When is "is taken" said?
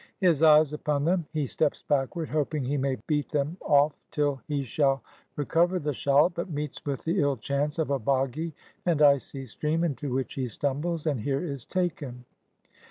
11.45-12.25